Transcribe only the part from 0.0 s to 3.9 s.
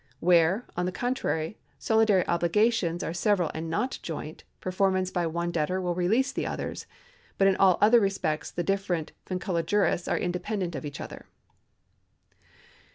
Where, on the contrary, solidary obhgations are several and